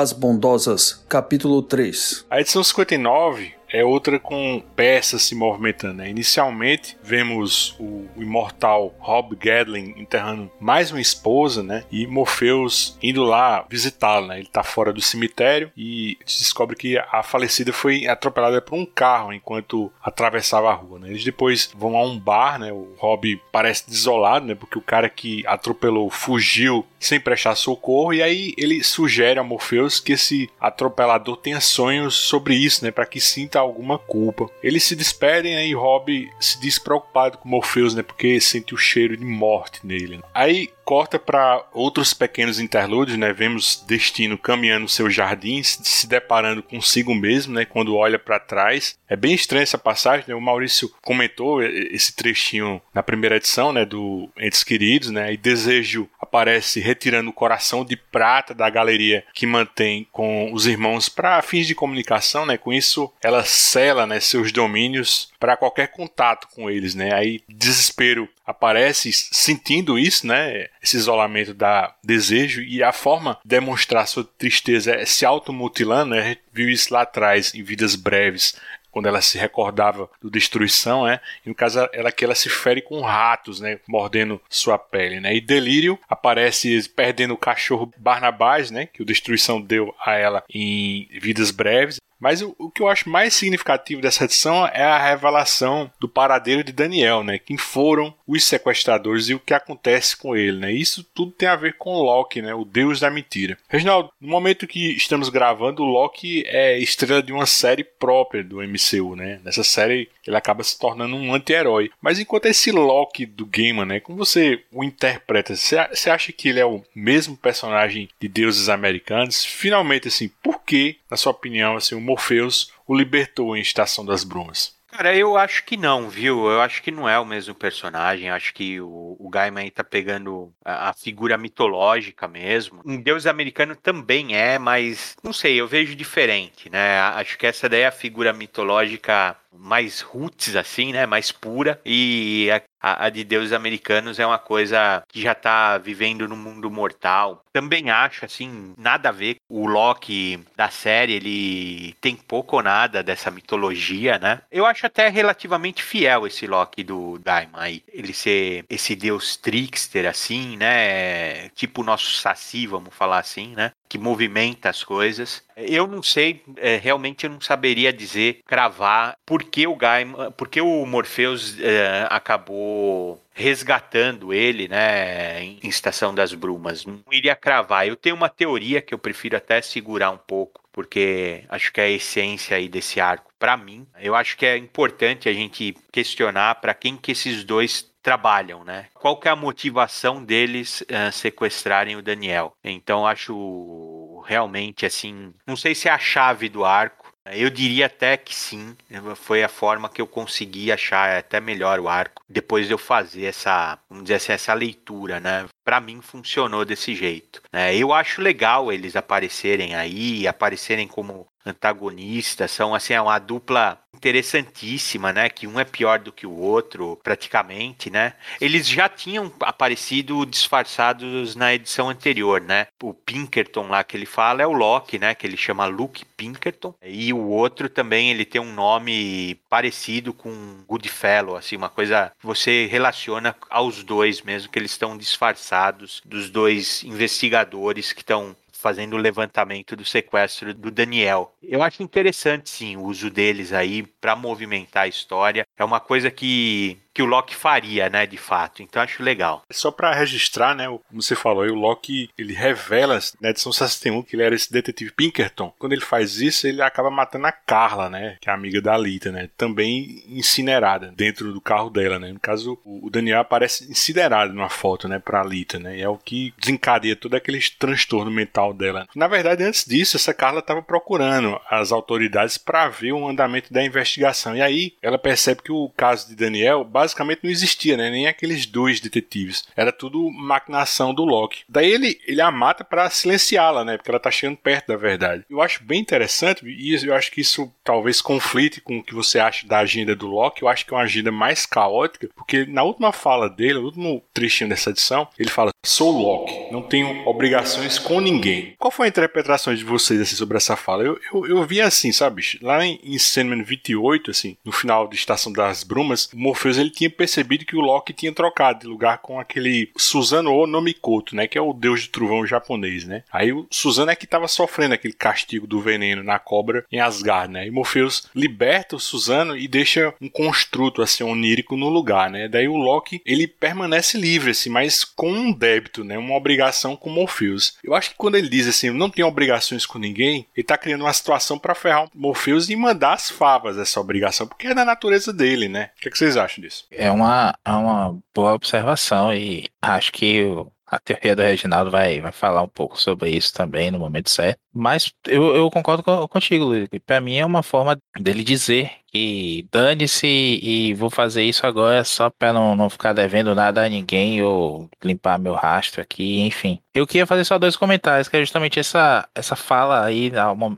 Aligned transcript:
As 0.00 0.12
Bondosas, 0.12 1.04
capítulo 1.08 1.60
3. 1.60 2.24
A 2.30 2.40
edição 2.40 2.62
59 2.62 3.58
é 3.70 3.84
outra 3.84 4.18
com 4.18 4.62
peças 4.74 5.22
se 5.22 5.34
movimentando. 5.34 5.94
Né? 5.94 6.10
Inicialmente, 6.10 6.96
vemos 7.02 7.76
o, 7.78 8.06
imortal 8.16 8.94
Rob 8.98 9.36
Gadlin 9.36 9.94
enterrando 9.96 10.50
mais 10.60 10.90
uma 10.90 11.00
esposa, 11.00 11.62
né? 11.62 11.84
E 11.90 12.06
Morpheus 12.06 12.96
indo 13.02 13.24
lá 13.24 13.64
visitá-la, 13.68 14.28
né? 14.28 14.38
Ele 14.38 14.46
está 14.46 14.62
fora 14.62 14.92
do 14.92 15.00
cemitério 15.00 15.70
e 15.76 16.18
descobre 16.24 16.76
que 16.76 16.98
a 16.98 17.22
falecida 17.22 17.72
foi 17.72 18.06
atropelada 18.06 18.60
por 18.60 18.76
um 18.76 18.86
carro 18.86 19.32
enquanto 19.32 19.92
atravessava 20.02 20.70
a 20.70 20.74
rua, 20.74 20.98
né? 20.98 21.08
Eles 21.08 21.24
depois 21.24 21.70
vão 21.76 21.96
a 21.96 22.04
um 22.04 22.18
bar, 22.18 22.58
né? 22.58 22.72
O 22.72 22.94
Rob 22.98 23.40
parece 23.52 23.88
desolado, 23.88 24.46
né? 24.46 24.54
Porque 24.54 24.78
o 24.78 24.82
cara 24.82 25.08
que 25.08 25.46
atropelou 25.46 26.10
fugiu 26.10 26.86
sem 26.98 27.20
prestar 27.20 27.54
socorro 27.54 28.12
e 28.12 28.22
aí 28.22 28.54
ele 28.56 28.82
sugere 28.82 29.38
a 29.38 29.42
Morpheus 29.42 30.00
que 30.00 30.12
esse 30.12 30.50
atropelador 30.60 31.36
tenha 31.36 31.60
sonhos 31.60 32.14
sobre 32.14 32.54
isso, 32.54 32.84
né? 32.84 32.90
Para 32.90 33.06
que 33.06 33.20
sinta 33.20 33.58
alguma 33.58 33.98
culpa. 33.98 34.48
Eles 34.62 34.84
se 34.84 34.96
despedem 34.96 35.56
aí 35.56 35.74
Rob 35.74 36.28
se 36.40 36.60
diz 36.60 36.78
preocupado 36.78 37.38
com 37.38 37.48
Morpheus, 37.48 37.94
né? 37.94 38.02
Porque 38.02 38.40
sente 38.40 38.74
o 38.74 38.78
cheiro 38.78 39.16
de 39.16 39.24
morte 39.24 39.86
nele. 39.86 40.20
Aí 40.34 40.70
corta 40.88 41.18
para 41.18 41.66
outros 41.74 42.14
pequenos 42.14 42.58
interlúdios, 42.58 43.18
né? 43.18 43.30
Vemos 43.30 43.84
Destino 43.86 44.38
caminhando 44.38 44.88
seus 44.88 45.14
jardins, 45.14 45.78
se 45.82 46.06
deparando 46.06 46.62
consigo 46.62 47.14
mesmo, 47.14 47.52
né? 47.52 47.66
Quando 47.66 47.94
olha 47.94 48.18
para 48.18 48.40
trás. 48.40 48.98
É 49.06 49.14
bem 49.14 49.34
estranha 49.34 49.64
essa 49.64 49.76
passagem, 49.76 50.24
né? 50.26 50.34
O 50.34 50.40
Maurício 50.40 50.90
comentou 51.02 51.62
esse 51.62 52.16
trechinho 52.16 52.80
na 52.94 53.02
primeira 53.02 53.36
edição, 53.36 53.70
né? 53.70 53.84
Do 53.84 54.30
Entes 54.38 54.64
Queridos, 54.64 55.10
né? 55.10 55.30
E 55.30 55.36
Desejo 55.36 56.08
aparece 56.28 56.80
retirando 56.80 57.30
o 57.30 57.32
coração 57.32 57.84
de 57.84 57.96
prata 57.96 58.54
da 58.54 58.68
galeria 58.68 59.24
que 59.34 59.46
mantém 59.46 60.06
com 60.12 60.52
os 60.52 60.66
irmãos 60.66 61.08
para 61.08 61.42
fins 61.42 61.66
de 61.66 61.74
comunicação, 61.74 62.44
né? 62.44 62.56
Com 62.56 62.72
isso, 62.72 63.12
ela 63.22 63.44
sela, 63.44 64.06
né? 64.06 64.20
Seus 64.20 64.52
domínios 64.52 65.32
para 65.40 65.56
qualquer 65.56 65.88
contato 65.88 66.48
com 66.54 66.70
eles, 66.70 66.94
né? 66.94 67.14
Aí 67.14 67.42
desespero 67.48 68.28
aparece 68.46 69.12
sentindo 69.12 69.98
isso, 69.98 70.26
né? 70.26 70.68
Esse 70.82 70.96
isolamento 70.96 71.52
da 71.52 71.94
desejo 72.02 72.62
e 72.62 72.82
a 72.82 72.92
forma 72.92 73.38
de 73.44 73.48
demonstrar 73.58 74.06
sua 74.06 74.24
tristeza 74.24 74.92
é 74.92 75.04
se 75.04 75.24
automutilando, 75.24 76.14
né? 76.14 76.20
A 76.20 76.28
gente 76.28 76.40
viu 76.52 76.70
isso 76.70 76.92
lá 76.92 77.02
atrás 77.02 77.54
em 77.54 77.62
Vidas 77.62 77.94
Breves, 77.94 78.56
quando 78.90 79.06
ela 79.06 79.20
se 79.20 79.38
recordava 79.38 80.10
do 80.20 80.30
destruição, 80.30 81.04
né? 81.04 81.20
E 81.44 81.48
no 81.48 81.54
caso 81.54 81.88
ela 81.92 82.12
que 82.12 82.24
ela 82.24 82.34
se 82.34 82.48
fere 82.48 82.82
com 82.82 83.00
ratos, 83.00 83.60
né? 83.60 83.78
Mordendo 83.88 84.40
sua 84.48 84.78
pele, 84.78 85.20
né? 85.20 85.34
E 85.34 85.40
delírio 85.40 85.98
aparece 86.08 86.88
perdendo 86.88 87.34
o 87.34 87.38
cachorro 87.38 87.92
Barnabás, 87.96 88.70
né? 88.70 88.86
Que 88.86 89.02
o 89.02 89.06
destruição 89.06 89.60
deu 89.60 89.94
a 90.04 90.14
ela 90.14 90.44
em 90.52 91.08
vidas 91.20 91.50
breves. 91.50 91.98
Mas 92.20 92.42
o, 92.42 92.54
o, 92.58 92.70
que 92.70 92.82
eu 92.82 92.88
acho 92.88 93.08
mais 93.08 93.34
significativo 93.34 94.02
dessa 94.02 94.24
edição 94.24 94.66
é 94.66 94.82
a 94.82 94.98
revelação 94.98 95.90
do 96.00 96.08
paradeiro 96.08 96.64
de 96.64 96.72
Daniel, 96.72 97.22
né? 97.22 97.38
Quem 97.38 97.56
foram 97.56 98.12
os 98.28 98.44
sequestradores 98.44 99.30
e 99.30 99.34
o 99.34 99.40
que 99.40 99.54
acontece 99.54 100.14
com 100.14 100.36
ele, 100.36 100.58
né? 100.58 100.70
Isso 100.70 101.02
tudo 101.14 101.32
tem 101.32 101.48
a 101.48 101.56
ver 101.56 101.76
com 101.78 102.02
Loki, 102.02 102.42
né? 102.42 102.54
O 102.54 102.64
deus 102.64 103.00
da 103.00 103.10
mentira. 103.10 103.56
Reginaldo, 103.68 104.10
no 104.20 104.28
momento 104.28 104.66
que 104.66 104.94
estamos 104.94 105.30
gravando, 105.30 105.82
o 105.82 105.86
Loki 105.86 106.44
é 106.46 106.78
estrela 106.78 107.22
de 107.22 107.32
uma 107.32 107.46
série 107.46 107.82
própria 107.82 108.44
do 108.44 108.58
MCU, 108.58 109.16
né? 109.16 109.40
Nessa 109.42 109.64
série 109.64 110.10
ele 110.26 110.36
acaba 110.36 110.62
se 110.62 110.78
tornando 110.78 111.16
um 111.16 111.34
anti-herói. 111.34 111.90
Mas 112.02 112.20
enquanto 112.20 112.46
esse 112.46 112.70
Loki 112.70 113.24
do 113.24 113.46
Gaiman, 113.46 113.86
né? 113.86 114.00
Como 114.00 114.18
você 114.18 114.62
o 114.70 114.84
interpreta? 114.84 115.56
Você 115.56 116.10
acha 116.10 116.30
que 116.32 116.50
ele 116.50 116.60
é 116.60 116.66
o 116.66 116.84
mesmo 116.94 117.36
personagem 117.36 118.10
de 118.20 118.28
deuses 118.28 118.68
americanos? 118.68 119.42
Finalmente, 119.42 120.08
assim, 120.08 120.28
por 120.42 120.60
que, 120.62 120.98
na 121.10 121.16
sua 121.16 121.32
opinião, 121.32 121.76
assim, 121.76 121.94
o 121.94 122.00
Morpheus 122.00 122.70
o 122.86 122.94
libertou 122.94 123.56
em 123.56 123.60
Estação 123.60 124.04
das 124.04 124.22
Brumas? 124.24 124.77
Cara, 124.98 125.14
eu 125.16 125.36
acho 125.36 125.64
que 125.64 125.76
não, 125.76 126.10
viu? 126.10 126.50
Eu 126.50 126.60
acho 126.60 126.82
que 126.82 126.90
não 126.90 127.08
é 127.08 127.16
o 127.20 127.24
mesmo 127.24 127.54
personagem. 127.54 128.30
Acho 128.30 128.52
que 128.52 128.80
o, 128.80 129.14
o 129.16 129.28
Gaiman 129.30 129.70
tá 129.70 129.84
pegando 129.84 130.52
a, 130.64 130.90
a, 130.90 130.92
figura 130.92 131.38
mitológica 131.38 132.26
mesmo. 132.26 132.82
Em 132.84 133.00
Deus 133.00 133.24
Americano 133.24 133.76
também 133.76 134.34
é, 134.34 134.58
mas 134.58 135.16
não 135.22 135.32
sei, 135.32 135.54
eu 135.60 135.68
vejo 135.68 135.94
diferente, 135.94 136.68
né? 136.68 136.98
Acho 136.98 137.38
que 137.38 137.46
essa 137.46 137.68
daí 137.68 137.82
é 137.82 137.86
a 137.86 137.92
figura 137.92 138.32
mitológica 138.32 139.36
mais 139.52 140.00
roots, 140.00 140.56
assim, 140.56 140.92
né? 140.92 141.06
Mais 141.06 141.30
pura. 141.30 141.80
E 141.86 142.48
a, 142.80 143.06
a, 143.06 143.10
de 143.10 143.24
deuses 143.24 143.52
americanos 143.52 144.18
é 144.18 144.26
uma 144.26 144.38
coisa 144.38 145.02
que 145.08 145.20
já 145.20 145.34
tá 145.34 145.78
vivendo 145.78 146.28
no 146.28 146.36
mundo 146.36 146.70
mortal. 146.70 147.44
Também 147.52 147.90
acho, 147.90 148.24
assim, 148.24 148.74
nada 148.76 149.08
a 149.08 149.12
ver. 149.12 149.36
O 149.48 149.66
Loki 149.66 150.40
da 150.56 150.70
série, 150.70 151.14
ele 151.14 151.94
tem 152.00 152.14
pouco 152.16 152.56
ou 152.56 152.62
nada 152.62 153.02
dessa 153.02 153.30
mitologia, 153.30 154.18
né? 154.18 154.42
Eu 154.50 154.66
acho 154.66 154.86
até 154.86 155.08
relativamente 155.08 155.82
fiel 155.82 156.26
esse 156.26 156.46
Loki 156.46 156.82
do 156.84 157.18
Daimon 157.18 157.58
aí. 157.58 157.82
Ele 157.92 158.12
ser 158.12 158.64
esse 158.68 158.94
deus 158.94 159.36
trickster, 159.36 160.06
assim, 160.06 160.56
né? 160.56 161.48
Tipo 161.50 161.82
o 161.82 161.84
nosso 161.84 162.12
Saci, 162.12 162.66
vamos 162.66 162.94
falar 162.94 163.18
assim, 163.18 163.54
né? 163.54 163.72
Que 163.88 163.98
movimenta 163.98 164.68
as 164.68 164.84
coisas. 164.84 165.42
Eu 165.56 165.86
não 165.86 166.02
sei, 166.02 166.42
é, 166.56 166.76
realmente 166.76 167.24
eu 167.24 167.30
não 167.30 167.40
saberia 167.40 167.92
dizer, 167.92 168.40
cravar, 168.46 169.16
por 169.24 169.42
que 169.42 169.66
o 169.66 169.74
Gaiman, 169.74 170.30
por 170.32 170.48
que 170.48 170.60
o 170.60 170.84
Morpheus 170.86 171.58
é, 171.60 172.06
acabou 172.10 173.20
resgatando 173.38 174.34
ele, 174.34 174.66
né, 174.66 175.44
em 175.44 175.60
Estação 175.62 176.12
das 176.12 176.34
Brumas. 176.34 176.84
Não 176.84 177.00
iria 177.12 177.36
cravar. 177.36 177.86
Eu 177.86 177.94
tenho 177.94 178.16
uma 178.16 178.28
teoria 178.28 178.82
que 178.82 178.92
eu 178.92 178.98
prefiro 178.98 179.36
até 179.36 179.62
segurar 179.62 180.10
um 180.10 180.18
pouco, 180.18 180.60
porque 180.72 181.44
acho 181.48 181.72
que 181.72 181.80
é 181.80 181.84
a 181.84 181.90
essência 181.90 182.56
aí 182.56 182.68
desse 182.68 183.00
arco. 183.00 183.32
Para 183.38 183.56
mim, 183.56 183.86
eu 184.00 184.16
acho 184.16 184.36
que 184.36 184.44
é 184.44 184.56
importante 184.56 185.28
a 185.28 185.32
gente 185.32 185.76
questionar 185.92 186.56
para 186.56 186.74
quem 186.74 186.96
que 186.96 187.12
esses 187.12 187.44
dois 187.44 187.88
trabalham, 188.08 188.64
né? 188.64 188.86
Qual 188.94 189.18
que 189.18 189.28
é 189.28 189.30
a 189.30 189.36
motivação 189.36 190.24
deles 190.24 190.80
uh, 190.80 191.12
sequestrarem 191.12 191.94
o 191.94 192.02
Daniel? 192.02 192.54
Então 192.64 193.06
acho 193.06 194.24
realmente 194.26 194.86
assim, 194.86 195.34
não 195.46 195.56
sei 195.56 195.74
se 195.74 195.88
é 195.88 195.92
a 195.92 195.98
chave 195.98 196.48
do 196.48 196.64
arco. 196.64 197.06
Eu 197.30 197.50
diria 197.50 197.84
até 197.84 198.16
que 198.16 198.34
sim, 198.34 198.74
foi 199.14 199.44
a 199.44 199.48
forma 199.50 199.90
que 199.90 200.00
eu 200.00 200.06
consegui 200.06 200.72
achar 200.72 201.18
até 201.18 201.38
melhor 201.38 201.78
o 201.78 201.86
arco 201.86 202.22
depois 202.26 202.66
de 202.66 202.72
eu 202.72 202.78
fazer 202.78 203.26
essa, 203.26 203.78
vamos 203.90 204.04
dizer 204.04 204.14
assim, 204.14 204.32
essa 204.32 204.54
leitura, 204.54 205.20
né? 205.20 205.44
Para 205.62 205.78
mim 205.78 206.00
funcionou 206.00 206.64
desse 206.64 206.94
jeito. 206.94 207.42
Né? 207.52 207.76
Eu 207.76 207.92
acho 207.92 208.22
legal 208.22 208.72
eles 208.72 208.96
aparecerem 208.96 209.74
aí, 209.74 210.26
aparecerem 210.26 210.88
como 210.88 211.26
antagonistas, 211.44 212.50
são 212.50 212.74
assim, 212.74 212.94
é 212.94 213.00
uma 213.00 213.18
dupla 213.18 213.78
interessantíssima, 213.98 215.12
né? 215.12 215.28
Que 215.28 215.46
um 215.46 215.58
é 215.58 215.64
pior 215.64 215.98
do 215.98 216.12
que 216.12 216.26
o 216.26 216.38
outro, 216.38 216.98
praticamente, 217.02 217.90
né? 217.90 218.14
Eles 218.40 218.66
já 218.66 218.88
tinham 218.88 219.32
aparecido 219.40 220.24
disfarçados 220.24 221.34
na 221.34 221.52
edição 221.52 221.90
anterior, 221.90 222.40
né? 222.40 222.68
O 222.82 222.94
Pinkerton 222.94 223.68
lá 223.68 223.82
que 223.82 223.96
ele 223.96 224.06
fala 224.06 224.42
é 224.42 224.46
o 224.46 224.52
Loki, 224.52 224.98
né? 224.98 225.14
Que 225.14 225.26
ele 225.26 225.36
chama 225.36 225.66
Luke 225.66 226.04
Pinkerton. 226.16 226.74
E 226.82 227.12
o 227.12 227.26
outro 227.28 227.68
também, 227.68 228.10
ele 228.10 228.24
tem 228.24 228.40
um 228.40 228.52
nome 228.52 229.34
parecido 229.50 230.12
com 230.12 230.62
Goodfellow, 230.66 231.36
assim, 231.36 231.56
uma 231.56 231.68
coisa 231.68 232.12
que 232.18 232.26
você 232.26 232.66
relaciona 232.66 233.34
aos 233.50 233.82
dois 233.82 234.22
mesmo, 234.22 234.50
que 234.50 234.58
eles 234.58 234.70
estão 234.70 234.96
disfarçados 234.96 236.00
dos 236.04 236.30
dois 236.30 236.84
investigadores 236.84 237.92
que 237.92 238.00
estão 238.02 238.36
fazendo 238.68 238.94
o 238.94 238.98
levantamento 238.98 239.74
do 239.74 239.82
sequestro 239.82 240.52
do 240.52 240.70
Daniel. 240.70 241.34
Eu 241.42 241.62
acho 241.62 241.82
interessante, 241.82 242.50
sim, 242.50 242.76
o 242.76 242.82
uso 242.82 243.08
deles 243.08 243.50
aí 243.50 243.82
para 243.82 244.14
movimentar 244.14 244.82
a 244.82 244.88
história. 244.88 245.46
É 245.56 245.64
uma 245.64 245.80
coisa 245.80 246.10
que 246.10 246.76
que 246.98 247.02
o 247.02 247.06
Loki 247.06 247.32
faria, 247.32 247.88
né, 247.88 248.08
de 248.08 248.16
fato. 248.16 248.60
Então 248.60 248.82
acho 248.82 249.04
legal. 249.04 249.44
Só 249.52 249.70
para 249.70 249.94
registrar, 249.94 250.52
né, 250.52 250.66
como 250.66 251.00
você 251.00 251.14
falou, 251.14 251.44
o 251.44 251.54
Loki, 251.54 252.10
ele 252.18 252.32
revela 252.32 252.98
na 253.20 253.30
edição 253.30 253.52
61 253.52 254.02
que 254.02 254.16
ele 254.16 254.24
era 254.24 254.34
esse 254.34 254.52
detetive 254.52 254.90
Pinkerton. 254.90 255.54
Quando 255.60 255.74
ele 255.74 255.84
faz 255.84 256.20
isso, 256.20 256.48
ele 256.48 256.60
acaba 256.60 256.90
matando 256.90 257.28
a 257.28 257.30
Carla, 257.30 257.88
né, 257.88 258.16
que 258.20 258.28
é 258.28 258.32
amiga 258.32 258.60
da 258.60 258.76
Lita, 258.76 259.12
né, 259.12 259.30
também 259.36 260.02
incinerada 260.08 260.92
dentro 260.96 261.32
do 261.32 261.40
carro 261.40 261.70
dela, 261.70 262.00
né. 262.00 262.10
No 262.10 262.18
caso, 262.18 262.58
o 262.64 262.90
Daniel 262.90 263.20
aparece 263.20 263.70
incinerado 263.70 264.34
numa 264.34 264.48
foto, 264.48 264.88
né, 264.88 264.98
para 264.98 265.22
Lita, 265.22 265.60
né, 265.60 265.78
e 265.78 265.82
é 265.82 265.88
o 265.88 265.96
que 265.96 266.34
desencadeia 266.36 266.96
todo 266.96 267.14
aquele 267.14 267.38
transtorno 267.60 268.10
mental 268.10 268.52
dela. 268.52 268.88
Na 268.92 269.06
verdade, 269.06 269.44
antes 269.44 269.64
disso, 269.64 269.96
essa 269.96 270.12
Carla 270.12 270.40
estava 270.40 270.62
procurando 270.62 271.40
as 271.48 271.70
autoridades 271.70 272.36
para 272.36 272.66
ver 272.68 272.90
o 272.90 273.06
andamento 273.06 273.52
da 273.52 273.64
investigação. 273.64 274.34
E 274.34 274.42
aí, 274.42 274.74
ela 274.82 274.98
percebe 274.98 275.42
que 275.42 275.52
o 275.52 275.70
caso 275.76 276.08
de 276.08 276.16
Daniel, 276.16 276.64
basicamente 276.64 276.87
basicamente 276.88 277.20
não 277.22 277.30
existia, 277.30 277.76
né? 277.76 277.90
Nem 277.90 278.06
aqueles 278.06 278.46
dois 278.46 278.80
detetives. 278.80 279.46
Era 279.54 279.70
tudo 279.70 280.10
maquinação 280.10 280.94
do 280.94 281.04
Loki. 281.04 281.44
Daí 281.48 281.70
ele, 281.70 282.00
ele 282.06 282.20
a 282.20 282.30
mata 282.30 282.64
para 282.64 282.88
silenciá-la, 282.88 283.64
né? 283.64 283.76
Porque 283.76 283.90
ela 283.90 284.00
tá 284.00 284.10
chegando 284.10 284.38
perto 284.38 284.68
da 284.68 284.76
verdade. 284.76 285.24
Eu 285.28 285.42
acho 285.42 285.62
bem 285.62 285.80
interessante 285.80 286.44
e 286.46 286.74
eu 286.86 286.94
acho 286.94 287.10
que 287.12 287.20
isso 287.20 287.52
talvez 287.62 288.00
conflite 288.00 288.60
com 288.60 288.78
o 288.78 288.82
que 288.82 288.94
você 288.94 289.18
acha 289.18 289.46
da 289.46 289.58
agenda 289.58 289.94
do 289.94 290.06
Loki. 290.06 290.42
Eu 290.42 290.48
acho 290.48 290.64
que 290.64 290.72
é 290.72 290.76
uma 290.76 290.84
agenda 290.84 291.12
mais 291.12 291.44
caótica, 291.44 292.08
porque 292.16 292.46
na 292.46 292.62
última 292.62 292.92
fala 292.92 293.28
dele, 293.28 293.54
no 293.54 293.66
último 293.66 294.02
trechinho 294.12 294.48
dessa 294.48 294.70
edição, 294.70 295.06
ele 295.18 295.30
fala: 295.30 295.50
Sou 295.64 295.90
Loki, 295.90 296.50
não 296.50 296.62
tenho 296.62 297.06
obrigações 297.06 297.78
com 297.78 298.00
ninguém. 298.00 298.54
Qual 298.58 298.70
foi 298.70 298.86
a 298.86 298.88
interpretação 298.88 299.54
de 299.54 299.64
vocês 299.64 300.00
assim, 300.00 300.16
sobre 300.16 300.36
essa 300.36 300.56
fala? 300.56 300.82
Eu, 300.82 300.98
eu, 301.12 301.26
eu 301.26 301.44
vi 301.44 301.60
assim, 301.60 301.92
sabe? 301.92 302.22
Lá 302.40 302.64
em, 302.64 302.80
em 302.82 302.98
Sandman 302.98 303.42
28, 303.42 304.10
assim, 304.10 304.36
no 304.44 304.52
final 304.52 304.88
de 304.88 304.96
Estação 304.96 305.32
das 305.32 305.62
Brumas, 305.62 306.08
o 306.12 306.18
Morpheus 306.18 306.56
ele 306.56 306.70
tinha 306.78 306.90
percebido 306.90 307.44
que 307.44 307.56
o 307.56 307.60
Loki 307.60 307.92
tinha 307.92 308.12
trocado 308.12 308.60
de 308.60 308.66
lugar 308.68 308.98
com 308.98 309.18
aquele 309.18 309.70
Suzano 309.76 310.32
Onomikoto, 310.32 311.16
né? 311.16 311.26
Que 311.26 311.36
é 311.36 311.40
o 311.40 311.52
deus 311.52 311.82
de 311.82 311.88
trovão 311.88 312.24
japonês, 312.24 312.84
né? 312.84 313.02
Aí 313.12 313.32
o 313.32 313.48
Suzano 313.50 313.90
é 313.90 313.96
que 313.96 314.04
estava 314.04 314.28
sofrendo 314.28 314.74
aquele 314.74 314.94
castigo 314.94 315.44
do 315.46 315.60
veneno 315.60 316.04
na 316.04 316.20
cobra 316.20 316.64
em 316.70 316.78
Asgard, 316.78 317.32
né? 317.32 317.46
E 317.46 317.50
Morpheus 317.50 318.08
liberta 318.14 318.76
o 318.76 318.80
Suzano 318.80 319.36
e 319.36 319.48
deixa 319.48 319.92
um 320.00 320.08
construto 320.08 320.80
assim 320.80 321.02
onírico 321.02 321.56
no 321.56 321.68
lugar, 321.68 322.08
né? 322.10 322.28
Daí 322.28 322.46
o 322.46 322.56
Loki 322.56 323.02
ele 323.04 323.26
permanece 323.26 323.98
livre, 323.98 324.30
assim, 324.30 324.48
mas 324.48 324.84
com 324.84 325.10
um 325.10 325.32
débito, 325.32 325.82
né? 325.82 325.98
Uma 325.98 326.14
obrigação 326.14 326.76
com 326.76 326.90
Morpheus. 326.90 327.58
Eu 327.64 327.74
acho 327.74 327.90
que 327.90 327.96
quando 327.96 328.16
ele 328.16 328.28
diz 328.28 328.46
assim, 328.46 328.70
não 328.70 328.88
tem 328.88 329.04
obrigações 329.04 329.66
com 329.66 329.80
ninguém, 329.80 330.26
ele 330.36 330.44
tá 330.44 330.56
criando 330.56 330.82
uma 330.82 330.92
situação 330.92 331.38
para 331.38 331.56
ferrar 331.56 331.86
o 331.86 331.90
Morpheus 331.92 332.48
e 332.48 332.54
mandar 332.54 332.92
as 332.92 333.10
favas 333.10 333.58
essa 333.58 333.80
obrigação, 333.80 334.28
porque 334.28 334.46
é 334.46 334.54
da 334.54 334.64
natureza 334.64 335.12
dele, 335.12 335.48
né? 335.48 335.70
O 335.76 335.80
que, 335.80 335.88
é 335.88 335.90
que 335.90 335.98
vocês 335.98 336.16
acham 336.16 336.40
disso? 336.40 336.57
É 336.70 336.90
uma, 336.90 337.38
é 337.44 337.50
uma 337.50 337.98
boa 338.14 338.34
observação 338.34 339.12
e 339.14 339.48
acho 339.62 339.92
que 339.92 340.24
a 340.70 340.78
teoria 340.78 341.16
do 341.16 341.22
Reginaldo 341.22 341.70
vai, 341.70 342.00
vai 342.00 342.12
falar 342.12 342.42
um 342.42 342.48
pouco 342.48 342.78
sobre 342.80 343.10
isso 343.10 343.32
também 343.32 343.70
no 343.70 343.78
momento 343.78 344.10
certo. 344.10 344.38
Mas 344.52 344.92
eu, 345.06 345.34
eu 345.34 345.50
concordo 345.50 345.82
contigo, 346.08 346.44
Luiz. 346.44 346.68
Para 346.84 347.00
mim 347.00 347.16
é 347.16 347.24
uma 347.24 347.42
forma 347.42 347.78
dele 347.98 348.22
dizer 348.22 348.72
que 348.86 349.46
dane-se 349.50 350.06
e 350.06 350.74
vou 350.74 350.90
fazer 350.90 351.22
isso 351.22 351.46
agora 351.46 351.84
só 351.84 352.10
para 352.10 352.32
não, 352.32 352.56
não 352.56 352.70
ficar 352.70 352.92
devendo 352.92 353.34
nada 353.34 353.64
a 353.64 353.68
ninguém 353.68 354.22
ou 354.22 354.68
limpar 354.82 355.18
meu 355.18 355.34
rastro 355.34 355.80
aqui, 355.80 356.20
enfim. 356.20 356.58
Eu 356.74 356.86
queria 356.86 357.06
fazer 357.06 357.24
só 357.24 357.38
dois 357.38 357.56
comentários, 357.56 358.08
que 358.08 358.16
é 358.16 358.20
justamente 358.20 358.58
essa, 358.58 359.08
essa 359.14 359.36
fala 359.36 359.84
aí 359.84 360.10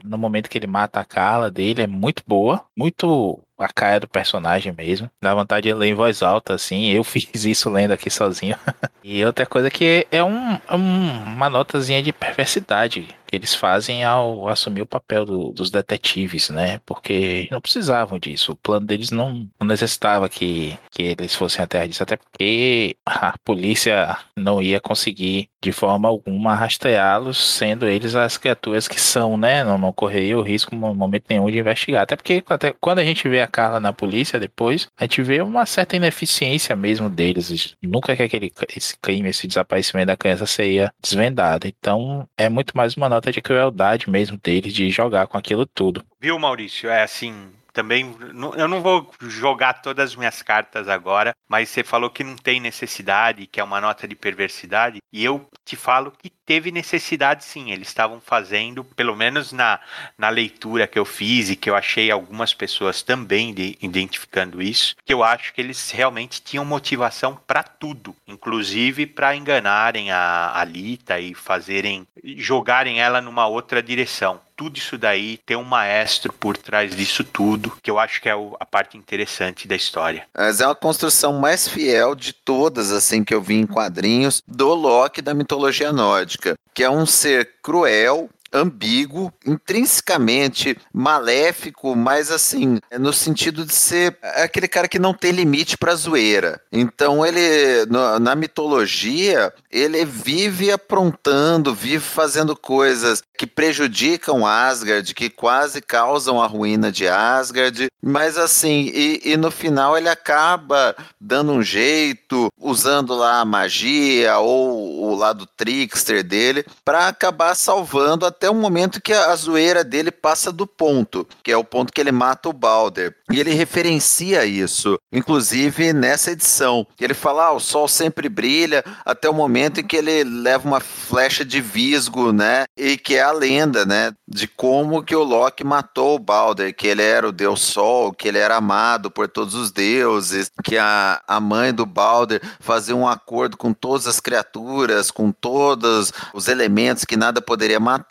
no 0.04 0.18
momento 0.18 0.48
que 0.48 0.58
ele 0.58 0.66
mata 0.66 1.00
a 1.00 1.04
Carla 1.04 1.50
dele, 1.50 1.82
é 1.82 1.86
muito 1.86 2.22
boa, 2.26 2.64
muito 2.76 3.40
a 3.62 3.68
cara 3.68 4.00
do 4.00 4.08
personagem 4.08 4.72
mesmo. 4.72 5.10
Dá 5.20 5.34
vontade 5.34 5.68
de 5.68 5.74
ler 5.74 5.88
em 5.88 5.94
voz 5.94 6.22
alta, 6.22 6.54
assim. 6.54 6.90
Eu 6.90 7.02
fiz 7.04 7.44
isso 7.44 7.70
lendo 7.70 7.92
aqui 7.92 8.10
sozinho. 8.10 8.56
e 9.04 9.24
outra 9.24 9.46
coisa 9.46 9.70
que 9.70 10.06
é 10.10 10.22
um, 10.22 10.58
um, 10.70 11.22
uma 11.24 11.50
notazinha 11.50 12.02
de 12.02 12.12
perversidade 12.12 13.08
que 13.30 13.36
eles 13.36 13.54
fazem 13.54 14.02
ao 14.02 14.48
assumir 14.48 14.82
o 14.82 14.86
papel 14.86 15.24
do, 15.24 15.52
dos 15.52 15.70
detetives, 15.70 16.50
né? 16.50 16.80
Porque 16.84 17.48
não 17.50 17.60
precisavam 17.60 18.18
disso. 18.18 18.52
O 18.52 18.56
plano 18.56 18.84
deles 18.84 19.12
não, 19.12 19.48
não 19.58 19.68
necessitava 19.68 20.28
que, 20.28 20.76
que 20.90 21.02
eles 21.02 21.34
fossem 21.34 21.62
atrás 21.62 21.88
disso, 21.88 22.02
até 22.02 22.16
porque 22.16 22.96
a 23.06 23.38
polícia 23.44 24.16
não 24.36 24.60
ia 24.60 24.80
conseguir 24.80 25.48
de 25.62 25.70
forma 25.70 26.08
alguma 26.08 26.54
rastreá-los, 26.54 27.38
sendo 27.38 27.86
eles 27.86 28.16
as 28.16 28.36
criaturas 28.36 28.88
que 28.88 29.00
são, 29.00 29.36
né? 29.36 29.62
Não, 29.62 29.78
não 29.78 29.92
correria 29.92 30.36
o 30.36 30.42
risco 30.42 30.74
no 30.74 30.92
momento 30.92 31.26
nenhum 31.28 31.50
de 31.50 31.58
investigar. 31.58 32.02
Até 32.02 32.16
porque 32.16 32.42
até 32.48 32.74
quando 32.80 32.98
a 32.98 33.04
gente 33.04 33.28
vê 33.28 33.40
a 33.42 33.46
Carla 33.46 33.78
na 33.78 33.92
polícia 33.92 34.40
depois, 34.40 34.88
a 34.98 35.04
gente 35.04 35.22
vê 35.22 35.40
uma 35.40 35.66
certa 35.66 35.94
ineficiência 35.94 36.74
mesmo 36.74 37.08
deles. 37.08 37.76
Nunca 37.80 38.16
que 38.16 38.22
aquele 38.22 38.52
esse 38.74 38.96
crime, 38.98 39.28
esse 39.28 39.46
desaparecimento 39.46 40.08
da 40.08 40.16
criança 40.16 40.46
seria 40.46 40.92
desvendado. 41.00 41.68
Então 41.68 42.26
é 42.36 42.48
muito 42.48 42.76
mais 42.76 42.96
uma 42.96 43.08
nota 43.20 43.30
de 43.30 43.42
crueldade 43.42 44.08
mesmo 44.08 44.38
deles 44.42 44.72
de 44.72 44.90
jogar 44.90 45.26
com 45.26 45.36
aquilo 45.36 45.66
tudo. 45.66 46.02
Viu, 46.18 46.38
Maurício? 46.38 46.88
É 46.88 47.02
assim, 47.02 47.50
também 47.72 48.16
eu 48.56 48.68
não 48.68 48.80
vou 48.80 49.12
jogar 49.20 49.74
todas 49.74 50.10
as 50.10 50.16
minhas 50.16 50.42
cartas 50.42 50.88
agora, 50.88 51.34
mas 51.48 51.68
você 51.68 51.82
falou 51.82 52.10
que 52.10 52.24
não 52.24 52.36
tem 52.36 52.60
necessidade, 52.60 53.46
que 53.46 53.60
é 53.60 53.64
uma 53.64 53.80
nota 53.80 54.06
de 54.06 54.14
perversidade, 54.14 55.00
e 55.12 55.24
eu 55.24 55.48
te 55.64 55.76
falo 55.76 56.12
que 56.12 56.30
teve 56.30 56.70
necessidade 56.70 57.44
sim. 57.44 57.70
Eles 57.70 57.88
estavam 57.88 58.20
fazendo, 58.20 58.84
pelo 58.84 59.16
menos 59.16 59.52
na, 59.52 59.80
na 60.18 60.28
leitura 60.28 60.86
que 60.86 60.98
eu 60.98 61.04
fiz 61.04 61.50
e 61.50 61.56
que 61.56 61.70
eu 61.70 61.76
achei 61.76 62.10
algumas 62.10 62.52
pessoas 62.54 63.02
também 63.02 63.54
de, 63.54 63.78
identificando 63.80 64.60
isso, 64.60 64.96
que 65.04 65.12
eu 65.12 65.22
acho 65.22 65.52
que 65.52 65.60
eles 65.60 65.90
realmente 65.90 66.42
tinham 66.42 66.64
motivação 66.64 67.38
para 67.46 67.62
tudo, 67.62 68.14
inclusive 68.26 69.06
para 69.06 69.36
enganarem 69.36 70.10
a 70.10 70.52
Alita 70.58 71.18
e 71.18 71.34
fazerem 71.34 72.06
jogarem 72.36 73.00
ela 73.00 73.20
numa 73.20 73.46
outra 73.46 73.82
direção 73.82 74.40
tudo 74.60 74.76
isso 74.76 74.98
daí 74.98 75.38
tem 75.46 75.56
um 75.56 75.64
maestro 75.64 76.34
por 76.34 76.54
trás 76.54 76.94
disso 76.94 77.24
tudo, 77.24 77.72
que 77.82 77.90
eu 77.90 77.98
acho 77.98 78.20
que 78.20 78.28
é 78.28 78.32
a 78.32 78.66
parte 78.66 78.98
interessante 78.98 79.66
da 79.66 79.74
história. 79.74 80.26
Mas 80.36 80.60
é 80.60 80.66
uma 80.66 80.74
construção 80.74 81.32
mais 81.32 81.66
fiel 81.66 82.14
de 82.14 82.34
todas, 82.34 82.92
assim, 82.92 83.24
que 83.24 83.32
eu 83.32 83.40
vi 83.40 83.54
em 83.54 83.66
quadrinhos, 83.66 84.42
do 84.46 84.74
Loki 84.74 85.22
da 85.22 85.32
mitologia 85.32 85.94
nórdica, 85.94 86.58
que 86.74 86.84
é 86.84 86.90
um 86.90 87.06
ser 87.06 87.52
cruel, 87.62 88.28
ambíguo, 88.52 89.32
intrinsecamente 89.46 90.76
maléfico, 90.92 91.94
mas 91.94 92.30
assim, 92.30 92.78
no 92.98 93.12
sentido 93.12 93.64
de 93.64 93.74
ser 93.74 94.16
aquele 94.22 94.66
cara 94.68 94.88
que 94.88 94.98
não 94.98 95.14
tem 95.14 95.32
limite 95.32 95.78
para 95.78 95.94
zoeira. 95.94 96.60
Então 96.72 97.24
ele 97.24 97.86
no, 97.86 98.18
na 98.18 98.34
mitologia, 98.34 99.52
ele 99.70 100.04
vive 100.04 100.70
aprontando, 100.70 101.74
vive 101.74 102.00
fazendo 102.00 102.56
coisas 102.56 103.22
que 103.40 103.46
prejudicam 103.46 104.46
Asgard, 104.46 105.14
que 105.14 105.30
quase 105.30 105.80
causam 105.80 106.42
a 106.42 106.46
ruína 106.46 106.92
de 106.92 107.08
Asgard, 107.08 107.88
mas 108.02 108.36
assim, 108.36 108.90
e, 108.92 109.22
e 109.24 109.36
no 109.38 109.50
final 109.50 109.96
ele 109.96 110.10
acaba 110.10 110.94
dando 111.18 111.52
um 111.52 111.62
jeito, 111.62 112.48
usando 112.60 113.14
lá 113.14 113.40
a 113.40 113.44
magia 113.46 114.36
ou 114.36 115.04
o 115.04 115.14
lado 115.14 115.48
trickster 115.56 116.22
dele 116.22 116.66
para 116.84 117.08
acabar 117.08 117.54
salvando 117.54 118.26
até 118.26 118.50
o 118.50 118.54
momento 118.54 119.00
que 119.00 119.12
a, 119.14 119.32
a 119.32 119.36
zoeira 119.36 119.82
dele 119.82 120.10
passa 120.10 120.52
do 120.52 120.66
ponto, 120.66 121.26
que 121.42 121.50
é 121.50 121.56
o 121.56 121.64
ponto 121.64 121.94
que 121.94 122.00
ele 122.00 122.12
mata 122.12 122.50
o 122.50 122.52
Balder. 122.52 123.16
E 123.32 123.40
ele 123.40 123.54
referencia 123.54 124.44
isso, 124.44 124.98
inclusive 125.10 125.94
nessa 125.94 126.32
edição. 126.32 126.86
Ele 127.00 127.14
fala: 127.14 127.46
ah, 127.46 127.52
o 127.52 127.60
sol 127.60 127.88
sempre 127.88 128.28
brilha, 128.28 128.84
até 129.04 129.30
o 129.30 129.34
momento 129.34 129.80
em 129.80 129.86
que 129.86 129.96
ele 129.96 130.24
leva 130.24 130.68
uma 130.68 130.80
flecha 130.80 131.44
de 131.44 131.60
visgo, 131.60 132.32
né? 132.32 132.64
E 132.76 132.98
que 132.98 133.16
é 133.16 133.29
a 133.30 133.32
lenda, 133.32 133.84
né? 133.84 134.12
De 134.28 134.46
como 134.46 135.02
que 135.02 135.14
o 135.14 135.24
Loki 135.24 135.64
matou 135.64 136.16
o 136.16 136.18
Balder, 136.18 136.74
que 136.74 136.86
ele 136.86 137.02
era 137.02 137.28
o 137.28 137.32
deus 137.32 137.62
sol, 137.62 138.12
que 138.12 138.28
ele 138.28 138.38
era 138.38 138.56
amado 138.56 139.10
por 139.10 139.28
todos 139.28 139.54
os 139.54 139.70
deuses, 139.70 140.50
que 140.62 140.76
a, 140.76 141.20
a 141.26 141.40
mãe 141.40 141.72
do 141.72 141.86
Balder 141.86 142.40
fazia 142.60 142.94
um 142.94 143.08
acordo 143.08 143.56
com 143.56 143.72
todas 143.72 144.06
as 144.06 144.20
criaturas, 144.20 145.10
com 145.10 145.32
todos 145.32 146.12
os 146.34 146.48
elementos 146.48 147.04
que 147.04 147.16
nada 147.16 147.40
poderia 147.40 147.80
matar 147.80 148.10